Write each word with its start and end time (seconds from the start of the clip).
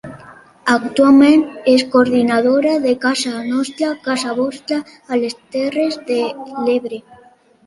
Actualment 0.75 1.43
és 1.73 1.83
coordinadora 1.95 2.71
de 2.85 2.93
Casa 3.03 3.35
Nostra 3.51 3.91
Casa 4.09 4.35
Vostra 4.41 4.79
a 4.89 5.21
les 5.21 5.37
Terres 5.59 6.01
de 6.11 6.19
l'Ebre. 6.49 7.03